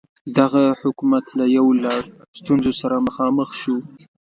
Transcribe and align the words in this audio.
دغه 0.37 0.63
حکومت 0.81 1.25
له 1.37 1.45
یو 1.57 1.67
لړ 1.83 2.01
ستونزو 2.39 2.71
سره 2.81 2.95
مخامخ 3.07 3.49
شو. 3.61 3.77